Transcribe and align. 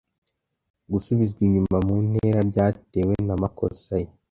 gusubizwa 0.91 1.39
inyuma 1.47 1.77
mu 1.87 1.95
ntera 2.07 2.39
byatewe 2.49 3.13
na 3.27 3.35
makossa 3.41 3.93
ye 4.01 4.09